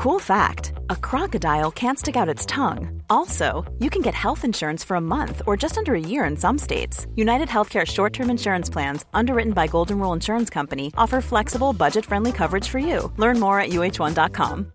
Cool 0.00 0.18
fact 0.18 0.72
a 0.88 0.96
crocodile 0.96 1.70
can't 1.70 1.98
stick 1.98 2.16
out 2.16 2.26
its 2.26 2.46
tongue. 2.46 3.02
Also, 3.10 3.70
you 3.80 3.90
can 3.90 4.00
get 4.00 4.14
health 4.14 4.46
insurance 4.46 4.82
for 4.82 4.94
a 4.94 5.00
month 5.00 5.42
or 5.46 5.58
just 5.58 5.76
under 5.76 5.94
a 5.94 6.00
year 6.00 6.24
in 6.24 6.38
some 6.38 6.56
states. 6.56 7.06
United 7.16 7.48
Healthcare 7.48 7.86
short 7.86 8.14
term 8.14 8.30
insurance 8.30 8.70
plans, 8.70 9.04
underwritten 9.12 9.52
by 9.52 9.66
Golden 9.66 9.98
Rule 9.98 10.14
Insurance 10.14 10.48
Company, 10.48 10.90
offer 10.96 11.20
flexible, 11.20 11.74
budget 11.74 12.06
friendly 12.06 12.32
coverage 12.32 12.66
for 12.66 12.78
you. 12.78 13.12
Learn 13.18 13.38
more 13.38 13.60
at 13.60 13.72
uh1.com. 13.72 14.72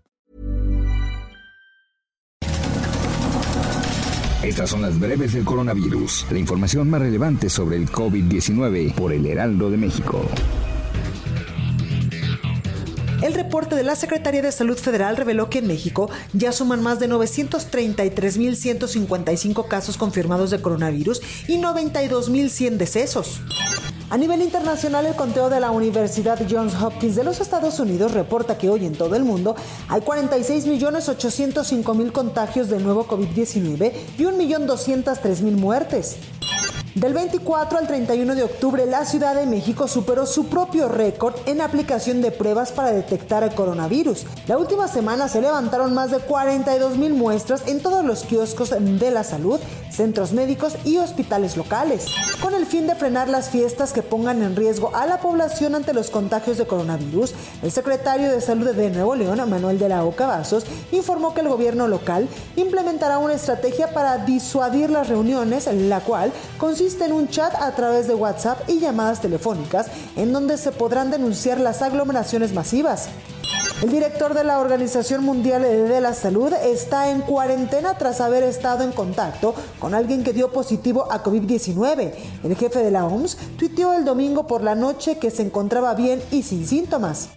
Estas 4.44 4.70
son 4.70 4.82
las 4.82 4.96
breves 4.96 5.32
del 5.32 5.44
coronavirus, 5.44 6.26
la 6.30 6.38
información 6.38 6.88
más 6.88 7.00
relevante 7.00 7.50
sobre 7.50 7.78
el 7.78 7.90
COVID-19 7.90 8.94
por 8.94 9.12
el 9.12 9.26
Heraldo 9.26 9.70
de 9.70 9.76
México. 9.76 10.22
El 13.22 13.32
reporte 13.32 13.76
de 13.76 13.82
la 13.82 13.96
Secretaría 13.96 14.42
de 14.42 14.52
Salud 14.52 14.76
Federal 14.76 15.16
reveló 15.16 15.48
que 15.48 15.60
en 15.60 15.66
México 15.66 16.10
ya 16.34 16.52
suman 16.52 16.82
más 16.82 17.00
de 17.00 17.08
933.155 17.08 19.68
casos 19.68 19.96
confirmados 19.96 20.50
de 20.50 20.60
coronavirus 20.60 21.22
y 21.48 21.56
92.100 21.56 22.76
decesos. 22.76 23.40
A 24.10 24.18
nivel 24.18 24.42
internacional, 24.42 25.06
el 25.06 25.14
conteo 25.14 25.48
de 25.48 25.60
la 25.60 25.70
Universidad 25.70 26.38
Johns 26.48 26.74
Hopkins 26.80 27.16
de 27.16 27.24
los 27.24 27.40
Estados 27.40 27.80
Unidos 27.80 28.12
reporta 28.12 28.58
que 28.58 28.68
hoy 28.68 28.84
en 28.84 28.92
todo 28.92 29.16
el 29.16 29.24
mundo 29.24 29.56
hay 29.88 30.02
46.805.000 30.02 32.12
contagios 32.12 32.68
de 32.68 32.80
nuevo 32.80 33.08
COVID-19 33.08 33.92
y 34.18 34.22
1.203.000 34.22 35.56
muertes. 35.56 36.18
Del 36.96 37.12
24 37.12 37.76
al 37.76 37.86
31 37.86 38.34
de 38.34 38.42
octubre, 38.42 38.86
la 38.86 39.04
Ciudad 39.04 39.34
de 39.34 39.44
México 39.44 39.86
superó 39.86 40.24
su 40.24 40.46
propio 40.46 40.88
récord 40.88 41.34
en 41.44 41.60
aplicación 41.60 42.22
de 42.22 42.30
pruebas 42.30 42.72
para 42.72 42.90
detectar 42.90 43.42
el 43.42 43.54
coronavirus. 43.54 44.24
La 44.46 44.56
última 44.56 44.88
semana 44.88 45.28
se 45.28 45.42
levantaron 45.42 45.92
más 45.92 46.10
de 46.10 46.20
42 46.20 46.96
mil 46.96 47.12
muestras 47.12 47.68
en 47.68 47.80
todos 47.80 48.02
los 48.02 48.24
kioscos 48.24 48.70
de 48.70 49.10
la 49.10 49.24
salud, 49.24 49.60
centros 49.90 50.32
médicos 50.32 50.76
y 50.86 50.96
hospitales 50.96 51.58
locales. 51.58 52.06
Con 52.40 52.54
el 52.54 52.64
fin 52.64 52.86
de 52.86 52.94
frenar 52.94 53.28
las 53.28 53.50
fiestas 53.50 53.92
que 53.92 54.00
pongan 54.00 54.42
en 54.42 54.56
riesgo 54.56 54.96
a 54.96 55.04
la 55.04 55.20
población 55.20 55.74
ante 55.74 55.92
los 55.92 56.08
contagios 56.08 56.56
de 56.56 56.66
coronavirus, 56.66 57.34
el 57.62 57.72
secretario 57.72 58.32
de 58.32 58.40
Salud 58.40 58.70
de 58.70 58.88
Nuevo 58.88 59.14
León, 59.16 59.38
Manuel 59.50 59.78
de 59.78 59.90
la 59.90 60.02
Oca 60.02 60.28
Vasos, 60.28 60.64
informó 60.92 61.34
que 61.34 61.42
el 61.42 61.50
gobierno 61.50 61.88
local 61.88 62.26
implementará 62.56 63.18
una 63.18 63.34
estrategia 63.34 63.92
para 63.92 64.16
disuadir 64.24 64.88
las 64.88 65.08
reuniones, 65.08 65.66
la 65.66 66.00
cual 66.00 66.32
consiste 66.56 66.85
en 66.86 67.12
un 67.12 67.28
chat 67.28 67.52
a 67.56 67.72
través 67.72 68.06
de 68.06 68.14
WhatsApp 68.14 68.60
y 68.68 68.78
llamadas 68.78 69.20
telefónicas 69.20 69.88
en 70.14 70.32
donde 70.32 70.56
se 70.56 70.70
podrán 70.70 71.10
denunciar 71.10 71.58
las 71.58 71.82
aglomeraciones 71.82 72.52
masivas. 72.52 73.08
El 73.82 73.90
director 73.90 74.34
de 74.34 74.44
la 74.44 74.60
Organización 74.60 75.24
Mundial 75.24 75.62
de 75.62 76.00
la 76.00 76.14
Salud 76.14 76.52
está 76.52 77.10
en 77.10 77.22
cuarentena 77.22 77.98
tras 77.98 78.20
haber 78.20 78.44
estado 78.44 78.84
en 78.84 78.92
contacto 78.92 79.52
con 79.80 79.94
alguien 79.94 80.22
que 80.22 80.32
dio 80.32 80.52
positivo 80.52 81.10
a 81.10 81.24
COVID-19. 81.24 82.12
El 82.44 82.56
jefe 82.56 82.78
de 82.78 82.92
la 82.92 83.04
OMS 83.04 83.36
tuiteó 83.58 83.92
el 83.92 84.04
domingo 84.04 84.46
por 84.46 84.62
la 84.62 84.76
noche 84.76 85.18
que 85.18 85.32
se 85.32 85.42
encontraba 85.42 85.92
bien 85.94 86.22
y 86.30 86.44
sin 86.44 86.66
síntomas. 86.68 87.30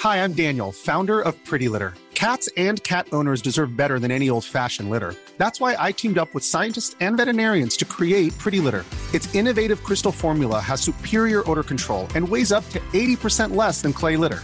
Hi, 0.04 0.18
I'm 0.18 0.34
Daniel, 0.34 0.74
founder 0.74 1.22
of 1.22 1.34
Pretty 1.46 1.70
Litter. 1.70 1.94
Cats 2.14 2.50
and 2.58 2.84
cat 2.84 3.08
owners 3.14 3.42
deserve 3.42 3.78
better 3.78 4.00
than 4.00 4.12
any 4.12 4.30
old-fashioned 4.30 4.90
litter. 4.90 5.16
That's 5.38 5.62
why 5.62 5.78
I 5.80 5.94
teamed 5.94 6.18
up 6.18 6.34
with 6.34 6.44
scientists 6.44 6.96
and 7.00 7.16
veterinarians 7.18 7.78
to 7.78 7.86
create 7.86 8.38
Pretty 8.38 8.60
Litter. 8.60 8.84
Its 9.14 9.34
innovative 9.34 9.82
crystal 9.84 10.12
formula 10.12 10.60
has 10.60 10.82
superior 10.82 11.50
odor 11.50 11.64
control 11.64 12.08
and 12.16 12.28
weighs 12.28 12.52
up 12.52 12.68
to 12.70 12.80
80% 12.92 13.56
less 13.56 13.82
than 13.82 13.94
clay 13.94 14.18
litter. 14.18 14.44